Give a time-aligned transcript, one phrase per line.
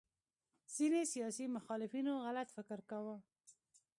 [0.75, 3.15] ځینې سیاسي مخالفینو غلط فکر کاوه